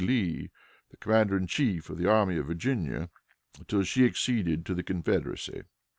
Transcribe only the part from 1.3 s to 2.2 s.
in chief of the